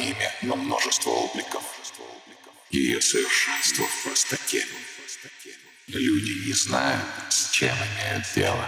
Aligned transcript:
имя, 0.00 0.32
но 0.42 0.56
множество 0.56 1.10
обликов. 1.10 1.62
Ее 2.70 3.00
совершенство 3.00 3.84
в 3.84 4.04
простоте. 4.04 4.64
Люди 5.88 6.46
не 6.46 6.52
знают, 6.52 7.02
с 7.28 7.50
чем 7.50 7.74
имеют 7.74 8.24
дело. 8.34 8.66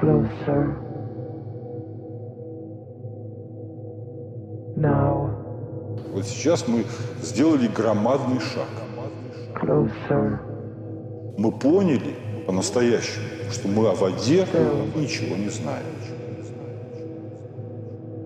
Closer. 0.00 0.90
Now. 4.76 5.36
Вот 6.14 6.26
сейчас 6.26 6.66
мы 6.66 6.86
сделали 7.20 7.68
громадный 7.68 8.40
шаг. 8.40 8.68
Closer. 9.60 10.38
Мы 11.36 11.52
поняли 11.52 12.16
по-настоящему, 12.46 13.26
что 13.52 13.68
мы 13.68 13.88
о 13.90 13.94
воде 13.94 14.46
ничего 14.96 15.36
не 15.36 15.50
знаем. 15.50 15.84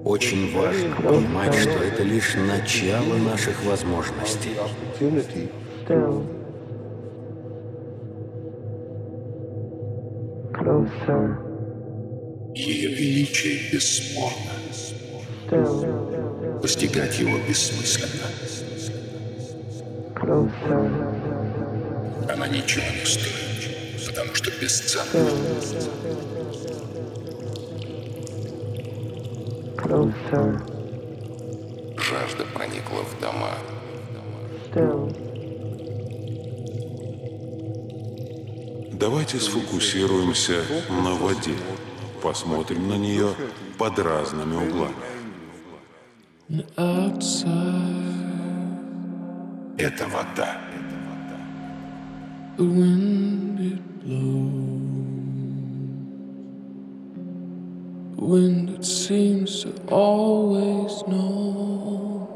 Очень 0.05 0.55
важно 0.55 0.95
понимать, 0.97 1.55
что 1.55 1.83
это 1.83 2.03
лишь 2.03 2.35
начало 2.35 3.17
наших 3.17 3.65
возможностей. 3.65 4.51
Ее 12.55 12.89
величие 12.95 13.73
бесспорно. 13.73 14.53
Постигать 16.61 17.19
его 17.19 17.39
бессмысленно. 17.49 18.29
Она 22.29 22.47
ничего 22.49 22.85
не 23.01 23.07
стоит, 23.07 24.07
потому 24.07 24.35
что 24.35 24.51
бесценна. 24.61 25.31
Жажда 31.97 32.45
проникла 32.53 33.03
в 33.05 33.21
дома. 33.21 33.55
Still. 34.73 35.15
Давайте 38.93 39.39
сфокусируемся 39.39 40.65
на 40.91 41.15
воде. 41.15 41.55
Посмотрим 42.23 42.89
на 42.89 42.99
нее 42.99 43.29
под 43.79 43.99
разными 44.01 44.57
углами. 44.57 44.95
Это 49.79 50.07
вода. 50.09 50.61
The 52.57 52.65
wind 52.65 53.59
it 53.61 53.81
blows, 54.05 54.84
wind 58.25 58.71
it 58.71 58.85
seems 58.85 59.63
to 59.63 59.71
always 59.89 61.03
know. 61.07 62.27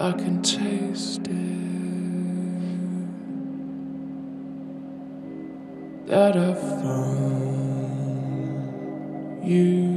I 0.00 0.12
can 0.12 0.40
taste 0.42 1.26
it. 1.28 1.50
That 6.06 6.36
I 6.38 6.54
found 6.54 7.50
you. 9.44 9.90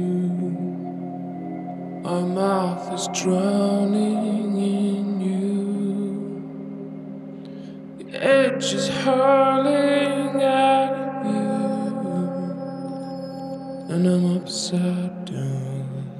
My 2.02 2.20
mouth 2.20 2.92
is 2.92 3.08
drowning 3.18 4.58
in 4.58 5.20
you. 5.22 6.44
The 7.98 8.22
edge 8.22 8.74
is 8.74 8.88
hurling 8.88 10.42
at 10.42 10.83
and 13.94 14.08
I'm 14.08 14.36
upside 14.36 15.24
down. 15.24 16.10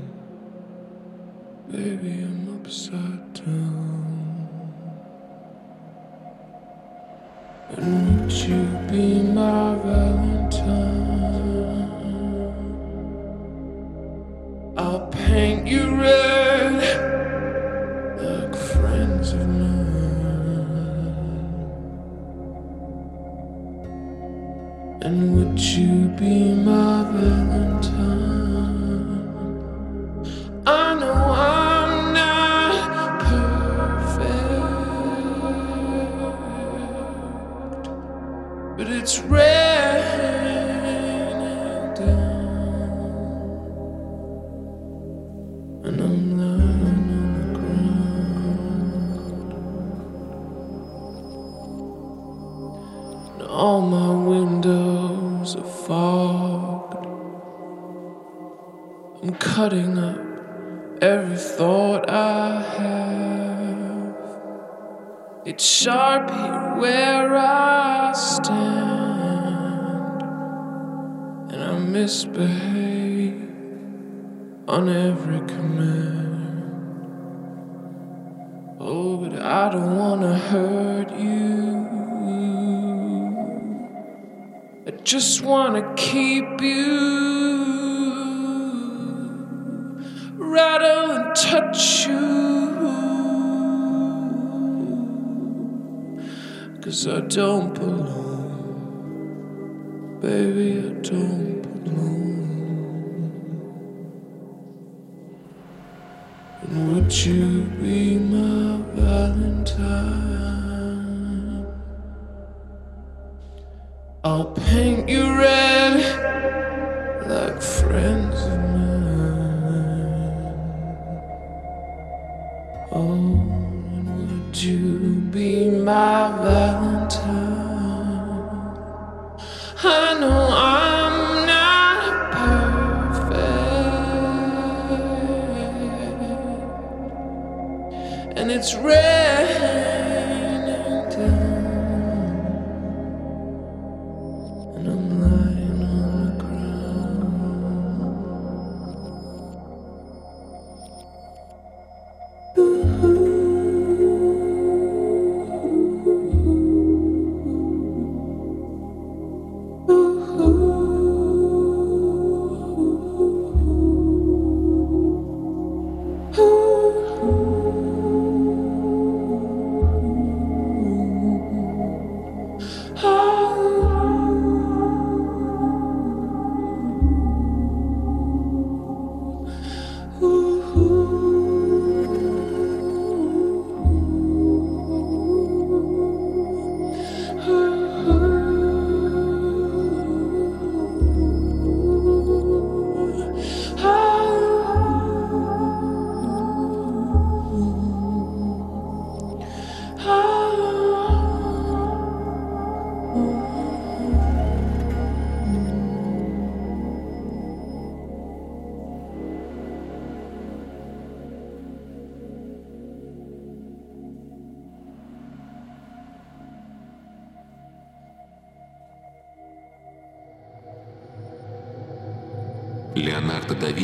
Baby, 1.68 2.22
I'm 2.22 2.60
upside 2.60 3.34
down. 3.34 4.70
And 7.70 8.20
would 8.20 8.32
you 8.32 8.62
be 8.88 9.22
my? 9.22 10.03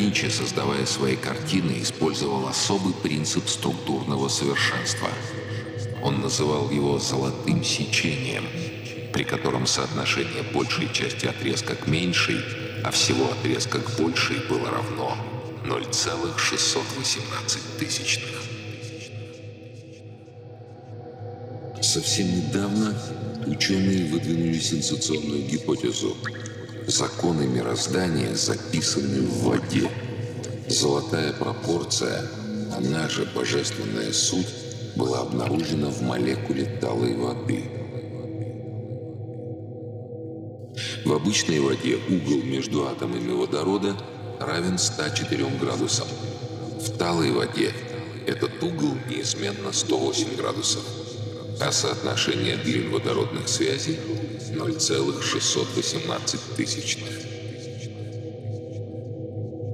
Винчи, 0.00 0.30
создавая 0.30 0.86
свои 0.86 1.14
картины, 1.14 1.82
использовал 1.82 2.48
особый 2.48 2.94
принцип 2.94 3.46
структурного 3.50 4.28
совершенства. 4.28 5.10
Он 6.02 6.22
называл 6.22 6.70
его 6.70 6.98
«золотым 6.98 7.62
сечением», 7.62 8.46
при 9.12 9.24
котором 9.24 9.66
соотношение 9.66 10.42
большей 10.54 10.90
части 10.90 11.26
отрезка 11.26 11.74
к 11.74 11.86
меньшей, 11.86 12.38
а 12.82 12.90
всего 12.90 13.30
отрезка 13.30 13.78
к 13.78 14.00
большей 14.00 14.38
было 14.48 14.70
равно 14.70 15.18
0,618 15.66 17.60
тысячных. 17.78 18.42
Совсем 21.82 22.38
недавно 22.38 22.96
ученые 23.46 24.06
выдвинули 24.06 24.60
сенсационную 24.60 25.42
гипотезу. 25.42 26.16
Законы 26.90 27.46
мироздания 27.46 28.34
записаны 28.34 29.22
в 29.22 29.44
воде. 29.44 29.88
Золотая 30.66 31.32
пропорция, 31.32 32.26
она 32.76 33.08
же 33.08 33.26
божественная 33.32 34.12
суть, 34.12 34.48
была 34.96 35.20
обнаружена 35.20 35.88
в 35.88 36.02
молекуле 36.02 36.64
талой 36.80 37.14
воды. 37.14 37.62
В 41.04 41.12
обычной 41.12 41.60
воде 41.60 41.94
угол 41.94 42.42
между 42.42 42.88
атомами 42.88 43.34
водорода 43.34 43.96
равен 44.40 44.76
104 44.76 45.46
градусам. 45.60 46.08
В 46.80 46.90
талой 46.98 47.30
воде 47.30 47.72
этот 48.26 48.60
угол 48.64 48.96
неизменно 49.08 49.72
108 49.72 50.36
градусов 50.36 50.82
а 51.60 51.72
соотношение 51.72 52.56
длин 52.56 52.90
водородных 52.90 53.48
связей 53.48 53.98
0,618 54.54 56.40
тысячных. 56.56 57.08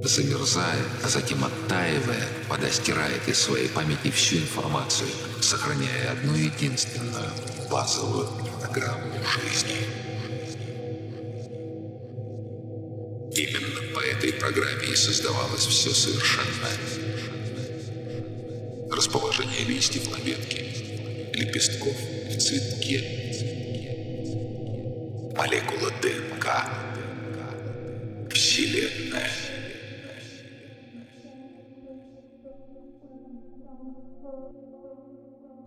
Замерзая, 0.03 0.83
а 1.03 1.09
затем 1.09 1.43
оттаивая, 1.43 2.27
вода 2.47 2.69
стирает 2.69 3.27
из 3.27 3.39
своей 3.39 3.67
памяти 3.67 4.09
всю 4.11 4.37
информацию, 4.37 5.09
сохраняя 5.41 6.11
одну 6.11 6.35
единственную 6.35 7.31
базовую 7.69 8.29
программу 8.61 9.11
жизни. 9.25 9.75
Именно 13.35 13.93
по 13.93 13.99
этой 13.99 14.33
программе 14.33 14.87
и 14.91 14.95
создавалось 14.95 15.65
все 15.65 15.89
совершенное. 15.89 16.77
Расположение 18.91 19.65
листьев 19.65 20.09
на 20.09 20.17
ветке, 20.23 20.63
лепестков 21.33 21.95
в 22.29 22.37
цветке. 22.39 23.26
Молекула 25.37 25.91
ДНК. 26.01 26.45
Вселенная. 28.33 29.29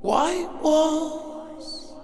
White 0.03 0.51
walls 0.61 1.95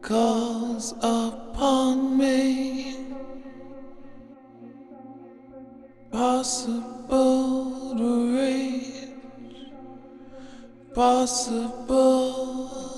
calls 0.00 0.94
upon 1.02 2.16
me. 2.16 2.96
Possible 6.10 7.94
to 7.98 8.38
reach, 8.38 9.10
possible. 10.94 12.93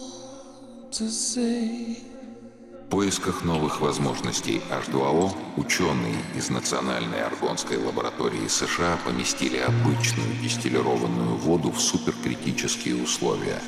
В 0.98 2.88
поисках 2.88 3.44
новых 3.44 3.82
возможностей 3.82 4.62
H2O 4.70 5.30
ученые 5.58 6.14
из 6.34 6.48
Национальной 6.48 7.22
аргонской 7.22 7.76
лаборатории 7.76 8.48
США 8.48 8.98
поместили 9.04 9.58
обычную 9.58 10.32
дистиллированную 10.42 11.36
воду 11.36 11.70
в 11.70 11.78
суперкритические 11.82 13.02
условия. 13.02 13.60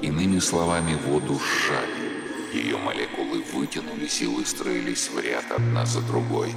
Иными 0.00 0.38
словами, 0.38 0.96
воду 1.08 1.40
сжали. 1.40 2.54
Ее 2.54 2.76
молекулы 2.76 3.42
вытянулись 3.52 4.22
и 4.22 4.26
выстроились 4.26 5.08
в 5.08 5.18
ряд 5.18 5.50
одна 5.50 5.84
за 5.86 6.02
другой. 6.02 6.54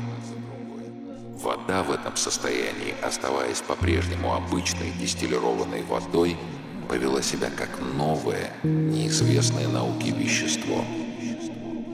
Вода 1.42 1.82
в 1.82 1.90
этом 1.92 2.16
состоянии, 2.18 2.94
оставаясь 3.02 3.62
по-прежнему 3.62 4.36
обычной 4.36 4.92
дистиллированной 4.92 5.82
водой, 5.82 6.38
повела 6.84 7.22
себя 7.22 7.50
как 7.56 7.80
новое, 7.80 8.52
неизвестное 8.64 9.68
науке 9.68 10.12
вещество. 10.12 10.84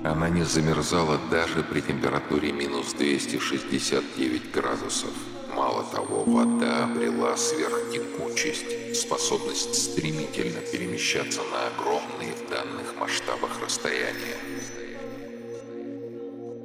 Она 0.04 0.30
не 0.30 0.44
замерзала 0.44 1.20
даже 1.30 1.64
при 1.64 1.82
температуре 1.82 2.52
минус 2.52 2.94
269 2.94 4.52
градусов. 4.52 5.12
Мало 5.56 5.84
того, 5.92 6.24
вода 6.24 6.86
обрела 6.86 7.36
сверхтекучесть, 7.36 8.96
способность 8.96 9.76
стремительно 9.76 10.62
перемещаться 10.72 11.42
на 11.52 11.68
огромные 11.68 12.34
в 12.34 12.50
данных 12.50 12.96
масштабах 12.98 13.52
расстояния. 13.62 14.38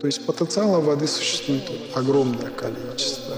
То 0.01 0.07
есть 0.07 0.27
потенциала 0.27 0.81
воды 0.81 1.07
существует 1.07 1.65
огромное 1.95 2.51
количество. 2.51 3.37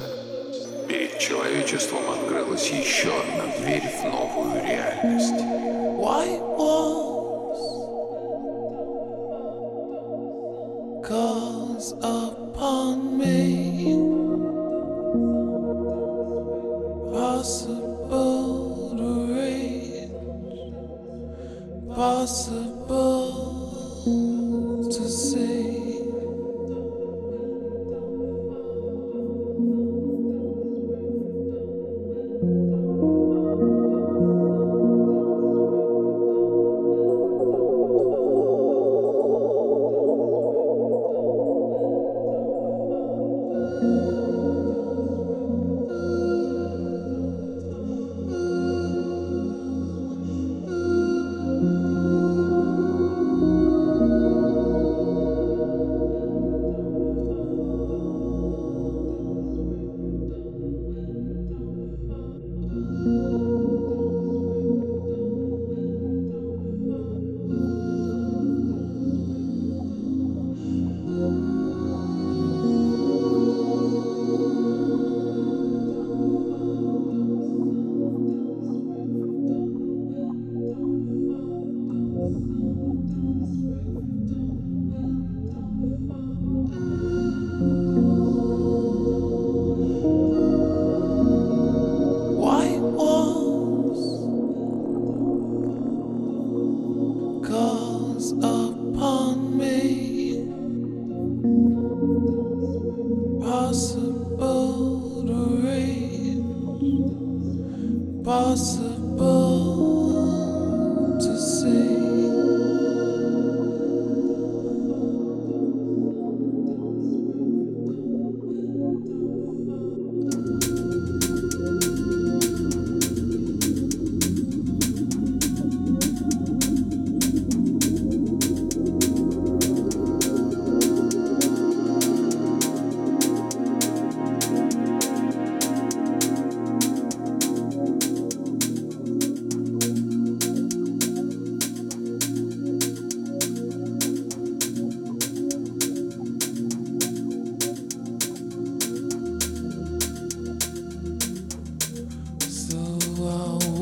Перед 0.88 1.18
человечеством 1.18 2.08
открылась 2.10 2.70
еще 2.70 3.08
одна 3.08 3.46
дверь 3.58 3.82
в 3.82 4.04
новую 4.04 4.62
реальность. 4.64 5.34
White 5.98 6.40
walls 6.56 7.62
calls 11.02 11.92
upon 12.02 13.18
me. 13.18 13.96
Possible 17.12 18.94
to 18.96 19.08
reach, 19.34 20.10
possible 21.94 22.75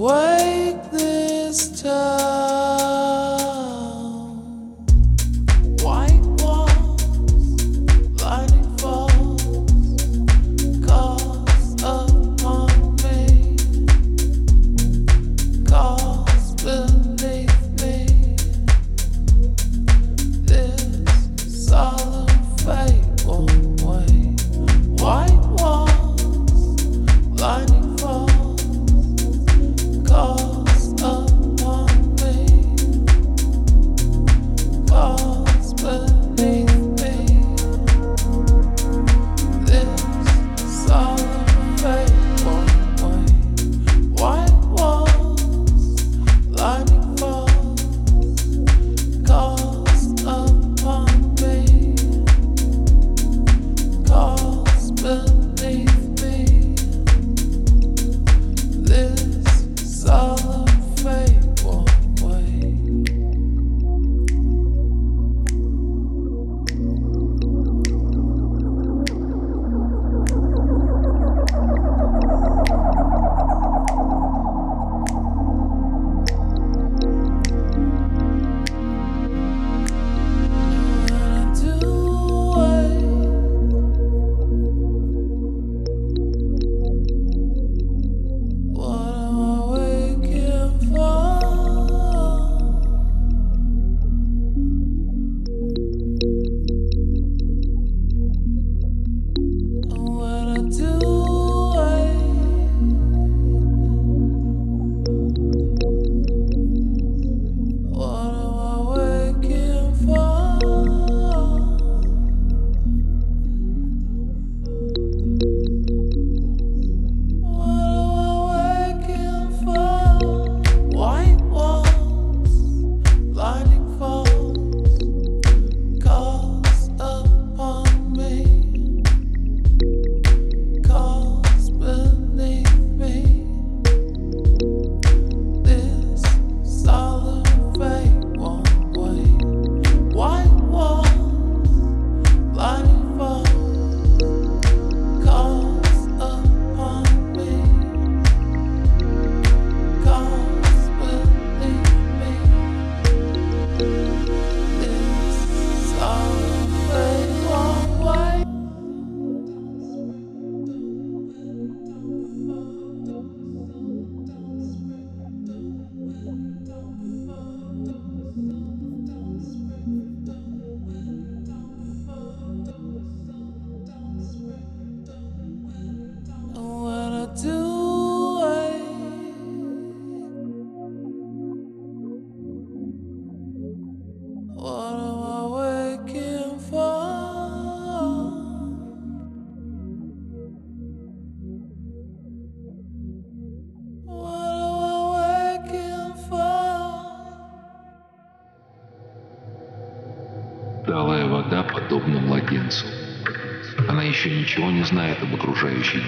wake 0.04 0.90
this 0.90 1.80
town. 1.80 2.13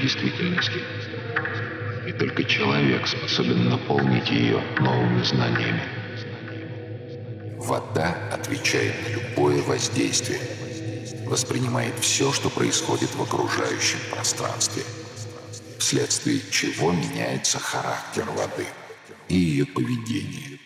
Действительности. 0.07 0.81
И 2.07 2.13
только 2.13 2.45
человек 2.45 3.09
способен 3.09 3.69
наполнить 3.69 4.31
ее 4.31 4.63
новыми 4.79 5.23
знаниями. 5.25 5.83
Вода 7.59 8.15
отвечает 8.33 8.95
на 9.03 9.13
любое 9.15 9.61
воздействие, 9.63 10.39
воспринимает 11.27 11.95
все, 11.99 12.33
что 12.33 12.49
происходит 12.49 13.13
в 13.17 13.23
окружающем 13.23 13.99
пространстве, 14.13 14.85
вследствие 15.79 16.41
чего 16.53 16.93
меняется 16.93 17.59
характер 17.59 18.25
воды 18.27 18.67
и 19.29 19.35
ее 19.35 19.67
поведение. 19.67 20.61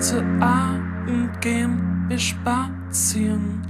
Heute 0.00 0.24
Abend 0.40 1.40
gehen 1.42 2.06
wir 2.08 2.18
spazieren. 2.18 3.60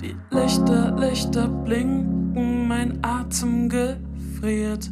Die 0.00 0.14
Lichter, 0.30 0.96
Lichter 0.96 1.48
blinken, 1.48 2.68
mein 2.68 2.96
Atem 3.02 3.68
gefriert. 3.68 4.88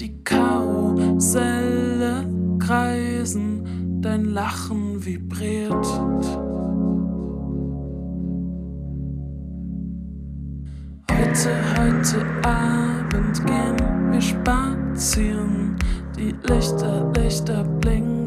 Die 0.00 0.24
Karusselle 0.24 2.24
kreisen, 2.58 4.00
dein 4.00 4.24
Lachen 4.24 5.04
vibriert. 5.04 5.86
Heute, 11.10 11.50
heute 11.76 12.24
Abend 12.42 13.46
gehen 13.46 13.76
wir 14.10 14.22
spazieren. 14.22 15.76
Die 16.16 16.34
Lichter, 16.50 17.12
Lichter 17.14 17.64
blinken, 17.80 18.17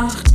marque. 0.00 0.27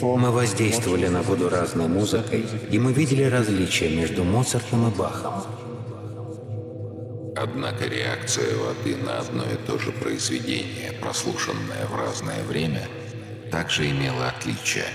Мы 0.00 0.30
воздействовали 0.30 1.08
на 1.08 1.22
воду 1.22 1.48
разной 1.48 1.88
музыкой, 1.88 2.46
и 2.70 2.78
мы 2.78 2.92
видели 2.92 3.24
различия 3.24 3.88
между 3.88 4.22
Моцартом 4.22 4.88
и 4.88 4.94
Бахом. 4.94 5.42
Однако 7.36 7.86
реакция 7.86 8.56
воды 8.56 8.96
на 8.96 9.18
одно 9.18 9.44
и 9.44 9.56
то 9.66 9.78
же 9.78 9.92
произведение, 9.92 10.92
прослушанное 11.00 11.86
в 11.86 11.96
разное 11.96 12.42
время, 12.44 12.82
также 13.50 13.90
имела 13.90 14.28
отличия. 14.28 14.86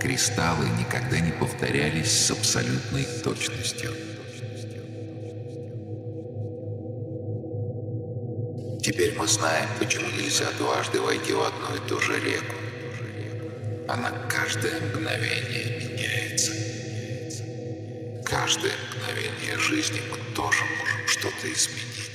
Кристаллы 0.00 0.66
никогда 0.78 1.18
не 1.20 1.32
повторялись 1.32 2.10
с 2.10 2.30
абсолютной 2.30 3.06
точностью. 3.22 3.90
Теперь 8.82 9.14
мы 9.18 9.26
знаем, 9.26 9.68
почему 9.78 10.06
нельзя 10.10 10.46
дважды 10.58 11.00
войти 11.00 11.32
в 11.32 11.42
одну 11.42 11.76
и 11.76 11.88
ту 11.88 12.00
же 12.00 12.20
реку. 12.20 12.65
Она 13.88 14.10
каждое 14.28 14.80
мгновение 14.80 15.78
меняется. 15.80 16.52
Каждое 18.24 18.72
мгновение 18.90 19.56
жизни 19.58 20.02
мы 20.10 20.18
тоже 20.34 20.64
можем 20.78 21.06
что-то 21.06 21.52
изменить. 21.52 22.05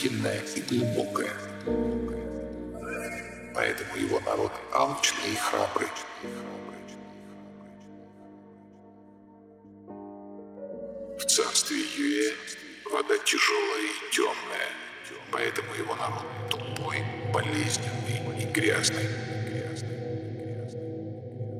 Стремительная 0.00 0.40
и 0.56 0.60
глубокая. 0.62 1.32
Поэтому 3.54 3.96
его 3.96 4.20
народ 4.20 4.52
алчный 4.72 5.32
и 5.32 5.36
храбрый. 5.36 5.88
В 11.18 11.24
царстве 11.26 11.78
Юэ 11.78 12.32
вода 12.90 13.18
тяжелая 13.18 13.82
и 13.82 14.14
темная, 14.14 14.68
поэтому 15.30 15.74
его 15.74 15.94
народ 15.96 16.24
тупой, 16.48 17.02
болезненный 17.32 18.42
и 18.42 18.46
грязный. 18.46 19.08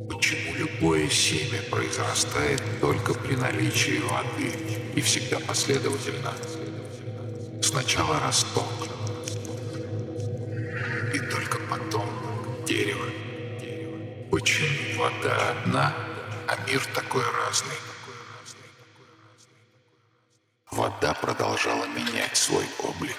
Почему 0.09 0.55
любое 0.55 1.09
семя 1.09 1.61
произрастает 1.71 2.63
только 2.81 3.15
при 3.15 3.35
наличии 3.35 4.01
воды 4.01 4.53
и 4.95 5.01
всегда 5.01 5.39
последовательно? 5.41 6.35
Сначала 7.63 8.19
росток, 8.21 8.65
и 11.15 11.19
только 11.19 11.59
потом 11.69 12.09
дерево. 12.67 13.07
Почему 14.31 15.03
вода 15.03 15.51
одна, 15.51 15.95
а 16.49 16.57
мир 16.67 16.85
такой 16.95 17.23
разный? 17.23 17.77
Вода 20.71 21.15
продолжала 21.15 21.85
менять 21.87 22.37
свой 22.37 22.65
облик. 22.83 23.19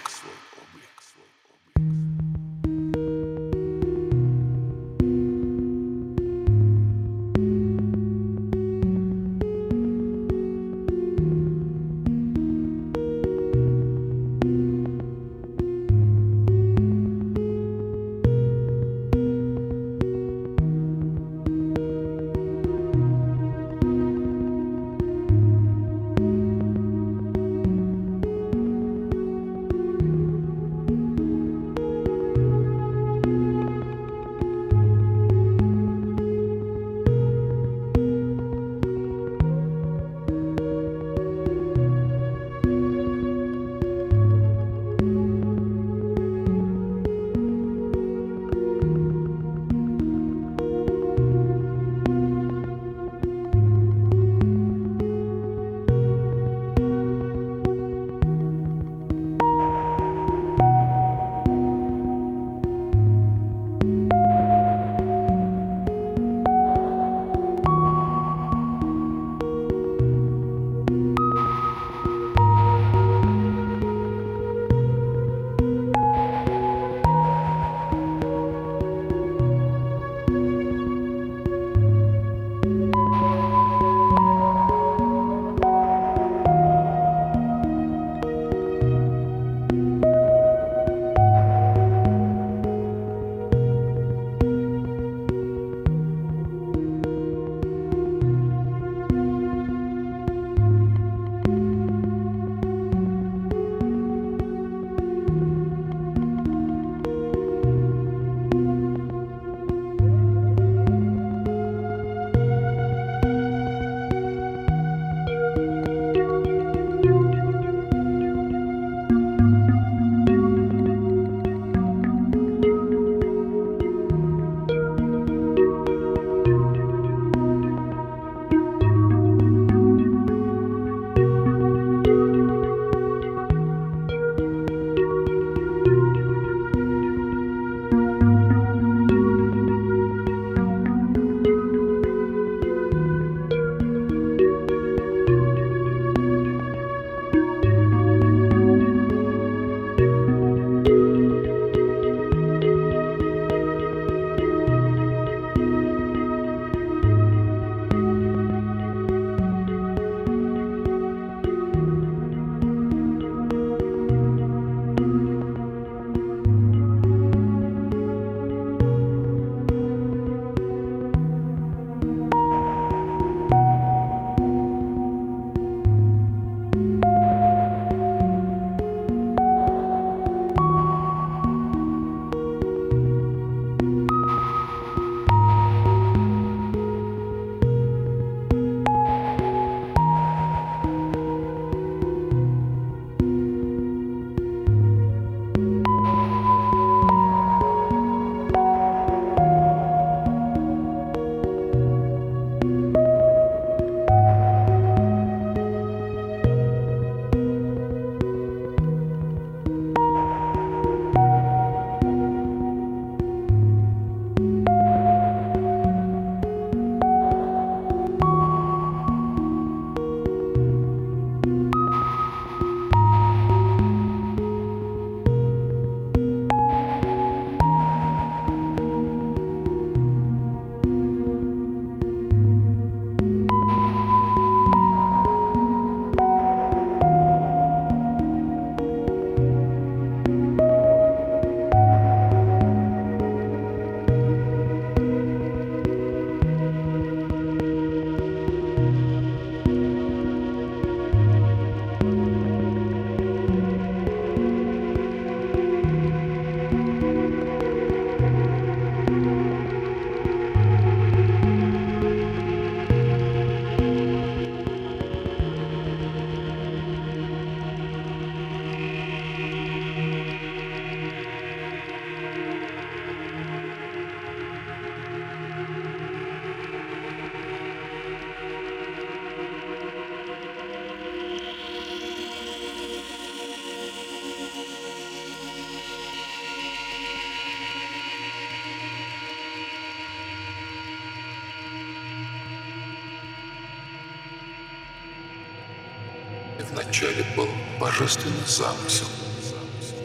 Вначале 296.91 297.23
был 297.37 297.47
божественный 297.79 298.45
замысел, 298.45 299.05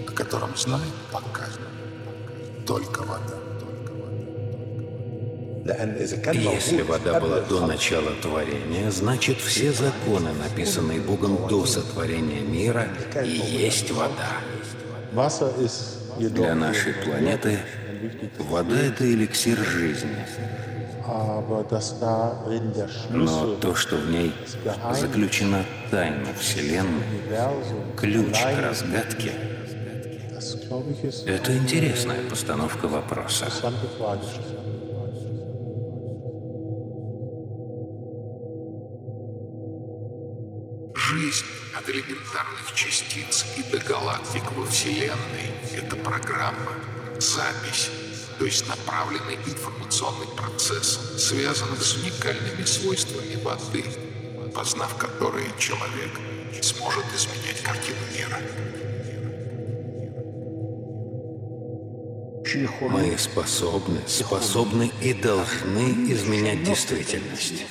о 0.07 0.13
котором 0.13 0.57
знает 0.57 0.93
пока 1.11 1.47
только 2.65 3.01
вода. 3.01 3.35
Если 6.33 6.83
вода 6.83 7.19
была 7.19 7.41
до 7.41 7.67
начала 7.67 8.13
творения, 8.23 8.89
значит 8.93 9.41
все 9.41 9.73
законы, 9.73 10.31
написанные 10.35 11.01
Богом 11.01 11.49
до 11.49 11.67
сотворения 11.67 12.43
мира, 12.43 12.87
и 13.21 13.31
есть 13.31 13.91
вода. 13.91 14.37
Для 16.21 16.55
нашей 16.55 16.93
планеты 16.93 17.59
вода— 18.39 18.77
это 18.81 19.13
эликсир 19.13 19.59
жизни. 19.59 20.25
Но 23.11 23.57
то, 23.57 23.75
что 23.75 23.97
в 23.97 24.11
ней 24.11 24.33
заключена 24.93 25.65
тайна 25.91 26.33
Вселенной, 26.39 27.05
ключ 27.97 28.39
к 28.41 28.61
разгадке, 28.61 29.33
это 31.27 31.57
интересная 31.57 32.23
постановка 32.29 32.89
вопроса. 32.89 33.47
Жизнь 40.95 41.47
от 41.79 41.89
элементарных 41.89 42.73
частиц 42.75 43.47
и 43.57 43.63
до 43.71 43.79
галактик 43.79 44.43
во 44.57 44.67
Вселенной— 44.67 45.53
это 45.77 45.97
программа, 45.97 46.73
запись, 47.21 47.91
то 48.39 48.45
есть 48.45 48.67
направленный 48.69 49.37
информационный 49.47 50.27
процесс, 50.37 50.99
связанный 51.19 51.79
с 51.79 51.95
уникальными 51.97 52.65
свойствами 52.65 53.37
воды, 53.43 53.85
познав 54.55 54.97
которые 54.97 55.47
человек 55.59 56.11
сможет 56.63 57.05
изменять 57.15 57.63
картину 57.63 57.99
мира. 58.15 58.39
Мы 62.81 63.19
способны, 63.19 64.01
способны 64.07 64.91
и 65.03 65.13
должны 65.13 66.13
изменять 66.13 66.63
действительность. 66.63 67.65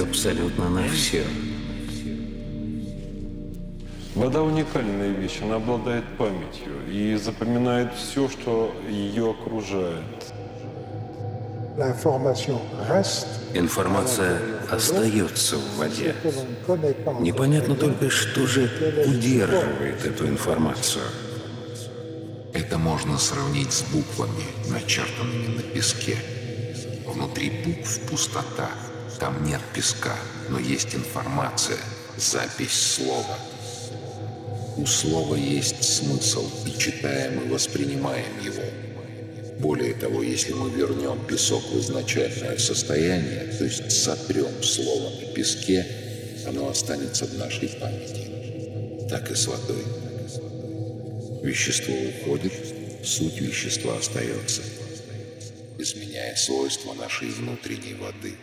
Абсолютно 0.00 0.68
на 0.68 0.88
все. 0.88 1.24
Вода 4.14 4.42
уникальная 4.42 5.10
вещь, 5.10 5.38
она 5.42 5.56
обладает 5.56 6.04
памятью 6.16 6.72
и 6.90 7.14
запоминает 7.16 7.94
все, 7.94 8.28
что 8.28 8.74
ее 8.88 9.30
окружает. 9.30 10.02
Информация 13.54 14.40
остается 14.68 15.56
в 15.56 15.76
воде. 15.76 16.14
Непонятно 17.20 17.76
только, 17.76 18.10
что 18.10 18.46
же 18.46 18.68
удерживает 19.06 20.04
эту 20.04 20.26
информацию. 20.26 21.04
Это 22.52 22.76
можно 22.76 23.18
сравнить 23.18 23.72
с 23.72 23.82
буквами, 23.82 24.42
начертанными 24.68 25.58
на 25.58 25.62
песке. 25.62 26.16
Внутри 27.06 27.50
букв 27.64 28.00
пустота. 28.10 28.70
Там 29.18 29.44
нет 29.44 29.60
песка, 29.74 30.16
но 30.48 30.58
есть 30.58 30.94
информация, 30.94 31.78
запись 32.16 32.96
слова. 32.96 33.38
У 34.76 34.86
слова 34.86 35.34
есть 35.34 35.82
смысл, 35.82 36.48
и 36.66 36.78
читая 36.78 37.30
мы 37.32 37.52
воспринимаем 37.52 38.40
его. 38.44 38.62
Более 39.58 39.94
того, 39.94 40.22
если 40.22 40.52
мы 40.52 40.70
вернем 40.70 41.26
песок 41.26 41.64
в 41.64 41.80
изначальное 41.80 42.58
состояние, 42.58 43.52
то 43.58 43.64
есть 43.64 43.90
сотрем 43.90 44.62
слово 44.62 45.10
на 45.20 45.32
песке, 45.32 45.84
оно 46.46 46.68
останется 46.68 47.26
в 47.26 47.34
нашей 47.34 47.68
памяти. 47.70 49.08
Так 49.10 49.30
и 49.32 49.34
с 49.34 49.48
водой. 49.48 49.84
Вещество 51.42 51.94
уходит, 51.94 52.52
суть 53.02 53.40
вещества 53.40 53.96
остается, 53.96 54.62
изменяя 55.78 56.36
свойства 56.36 56.94
нашей 56.94 57.30
внутренней 57.30 57.94
воды. 57.94 58.34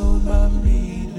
consume 0.00 0.24
by 0.24 0.48
me. 0.64 1.09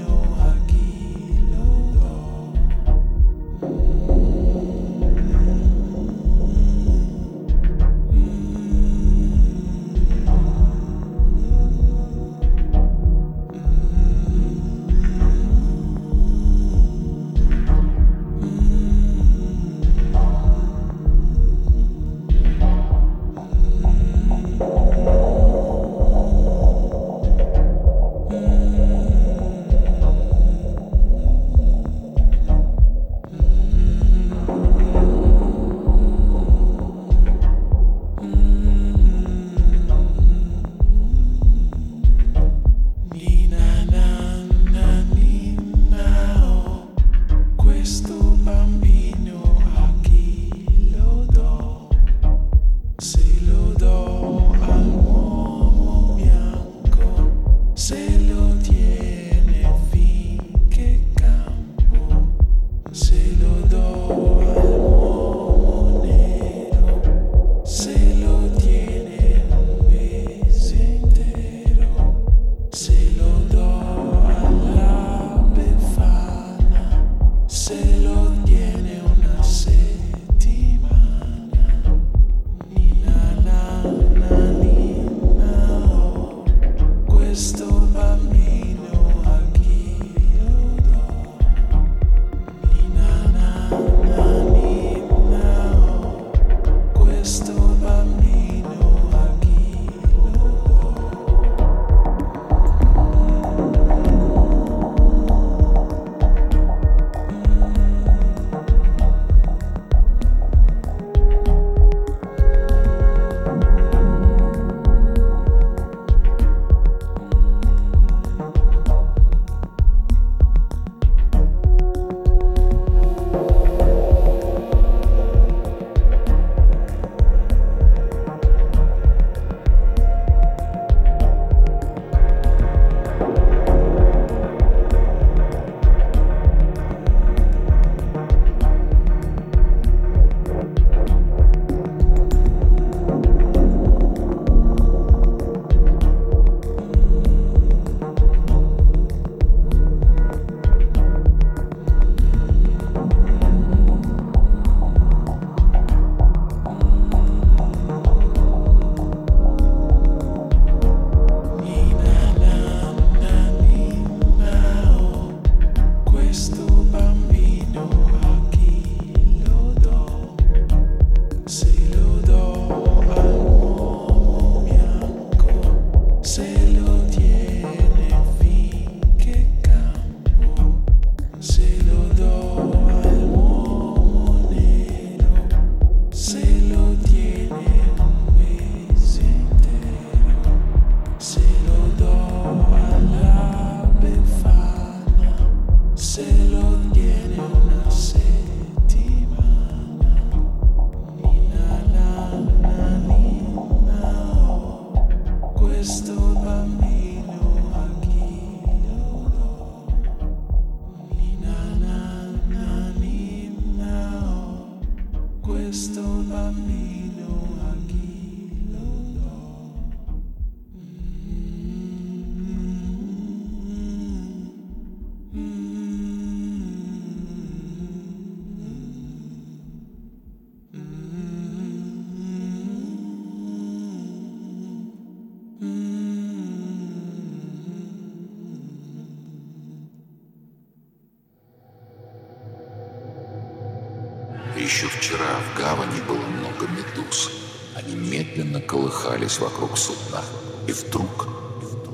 Колыхались 249.32 249.38
вокруг 249.38 249.78
судна. 249.78 250.22
И 250.66 250.72
вдруг 250.72 251.28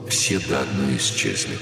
все 0.09 0.39
до 0.39 0.61
одной 0.61 0.97
исчезли. 0.97 1.59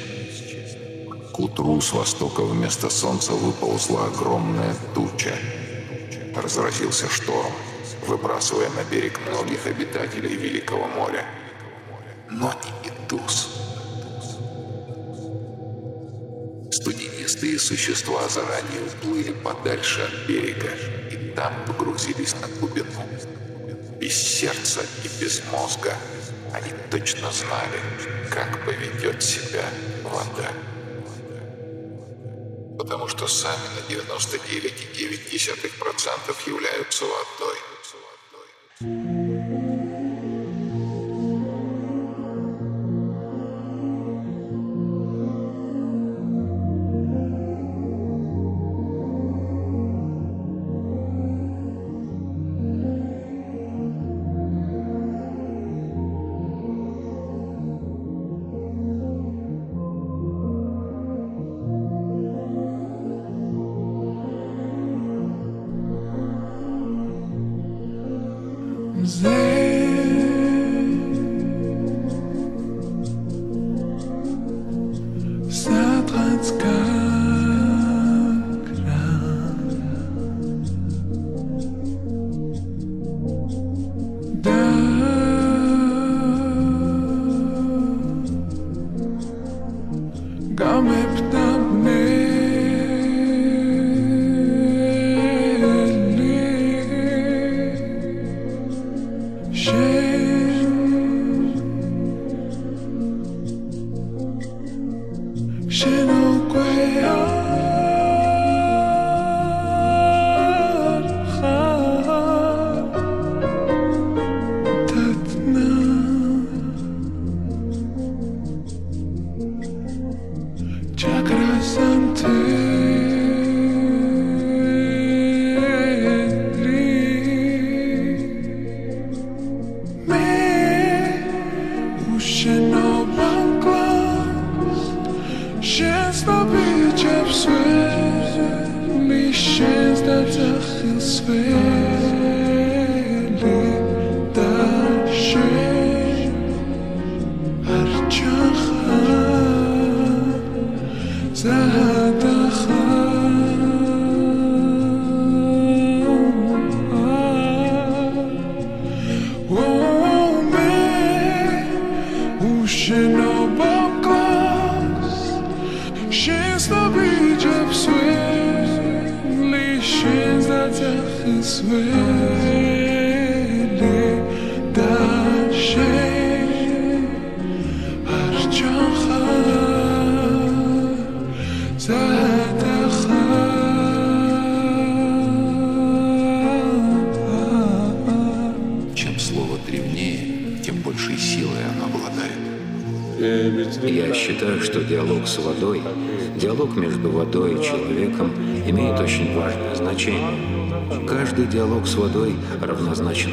К 1.33 1.41
утру 1.41 1.81
с 1.81 1.93
востока 1.93 2.43
вместо 2.43 2.91
солнца 2.91 3.33
выползла 3.33 4.07
огромная 4.07 4.75
туча. 4.95 5.35
Разразился 6.35 7.09
шторм, 7.09 7.53
выбрасывая 8.07 8.69
на 8.71 8.85
берег 8.91 9.19
многих 9.29 9.67
обитателей 9.67 10.37
Великого 10.37 10.87
моря. 10.87 11.25
Но 12.31 12.53
не 12.65 12.91
медуз. 12.91 13.49
Студенистые 16.71 17.59
существа 17.59 18.29
заранее 18.29 18.83
уплыли 18.87 19.33
подальше 19.33 20.03
от 20.03 20.29
берега 20.29 20.71
и 21.11 21.33
там 21.35 21.53
погрузились 21.67 22.35
на 22.41 22.49
глубину. 22.59 22.91
Без 24.01 24.15
сердца 24.15 24.81
и 25.05 25.09
без 25.21 25.43
мозга 25.51 25.95
они 26.53 26.73
точно 26.91 27.31
знали, 27.33 27.81
как 28.31 28.65
поведет 28.65 29.23
себя 29.23 29.65
вода. 30.03 30.51
Потому 32.79 33.09
что 33.09 33.27
сами 33.27 33.69
на 33.75 33.81
99,9% 33.93 36.47
являются 36.47 37.05
водой. 37.05 37.57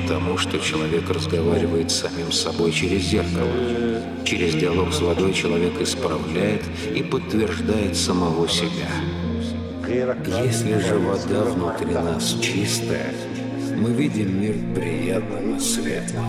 Тому, 0.08 0.38
что 0.38 0.60
человек 0.60 1.10
разговаривает 1.10 1.92
с 1.92 2.02
самим 2.02 2.32
собой 2.32 2.72
через 2.72 3.04
зеркало. 3.04 3.52
Через 4.26 4.56
диалог 4.56 4.94
с 4.94 5.02
водой 5.02 5.34
человек 5.34 5.80
исправляет 5.82 6.62
и 6.94 7.04
подтверждает 7.04 7.96
самого 7.96 8.48
себя. 8.48 8.90
Если 10.44 10.80
же 10.80 10.98
вода 10.98 11.44
внутри 11.44 11.94
нас 11.94 12.38
чистая, 12.42 13.14
мы 13.76 13.92
видим 13.92 14.42
мир 14.42 14.56
приятным 14.76 15.58
и 15.58 15.60
светлым. 15.60 16.24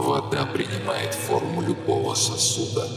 Вода 0.00 0.46
принимает 0.46 1.12
форму 1.12 1.60
любого 1.60 2.14
сосуда. 2.14 2.88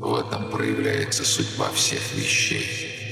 В 0.00 0.14
этом 0.14 0.50
проявляется 0.50 1.24
судьба 1.26 1.68
всех 1.74 2.00
вещей. 2.14 3.03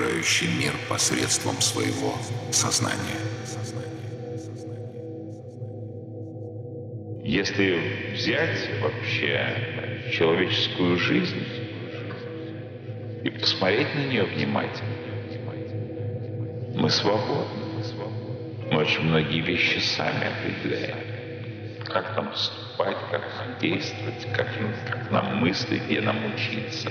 Окружающий 0.00 0.48
мир 0.58 0.72
посредством 0.88 1.60
своего 1.60 2.14
сознания. 2.50 3.20
Если 7.22 8.14
взять 8.14 8.70
вообще 8.80 10.08
человеческую 10.12 10.98
жизнь 10.98 11.44
и 13.24 13.30
посмотреть 13.30 13.94
на 13.94 14.06
нее 14.06 14.24
внимательно, 14.24 14.96
мы 16.74 16.88
свободны. 16.88 17.44
Мы 18.72 18.78
очень 18.78 19.02
многие 19.02 19.40
вещи 19.40 19.78
сами 19.80 20.26
определяем. 20.28 21.09
Как 21.84 22.16
нам 22.16 22.30
поступать, 22.30 22.96
как 23.10 23.22
действовать, 23.60 24.26
как, 24.36 24.48
как 24.88 25.10
нам 25.10 25.38
мыслить, 25.38 25.84
где 25.86 26.00
нам 26.00 26.16
учиться, 26.34 26.90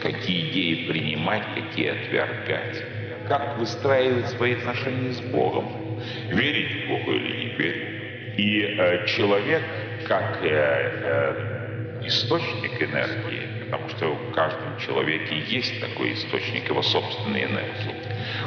какие 0.00 0.50
идеи 0.50 0.88
принимать, 0.88 1.44
какие 1.54 1.90
отвергать. 1.90 2.84
Как 3.28 3.58
выстраивать 3.58 4.28
свои 4.30 4.54
отношения 4.54 5.12
с 5.12 5.20
Богом. 5.20 5.98
Верить 6.30 6.84
в 6.84 6.88
Бога 6.88 7.12
или 7.12 7.36
не 7.36 7.54
верить. 7.56 7.98
И 8.38 8.62
э, 8.62 9.06
человек, 9.06 9.62
как 10.06 10.38
э, 10.42 10.48
э, 10.48 12.06
источник 12.06 12.80
энергии, 12.80 13.64
потому 13.64 13.88
что 13.90 14.14
в 14.14 14.32
каждом 14.32 14.78
человеке 14.78 15.38
есть 15.48 15.80
такой 15.80 16.14
источник 16.14 16.68
его 16.68 16.82
собственной 16.82 17.44
энергии, 17.44 17.96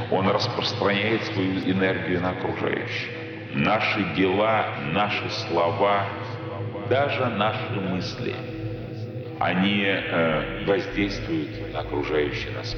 он 0.10 0.30
распространяет 0.30 1.24
свою 1.26 1.60
энергию 1.60 2.22
на 2.22 2.32
окружающих. 2.32 3.20
Наши 3.54 4.16
дела, 4.16 4.66
наши 4.93 5.30
слова, 5.47 6.08
даже 6.89 7.26
наши 7.26 7.74
мысли, 7.82 8.36
они 9.39 9.84
э, 9.84 10.66
воздействуют 10.66 11.74
на 11.74 11.80
окружающий 11.80 12.49
нас. 12.52 12.76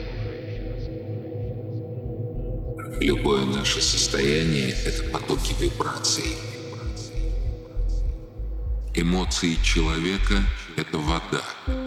Любое 3.00 3.46
наше 3.46 3.82
состояние— 3.82 4.72
это 4.86 5.04
потоки 5.12 5.54
вибраций. 5.62 6.38
Эмоции 8.96 9.56
человека— 9.64 10.36
это 10.78 10.98
вода. 10.98 11.83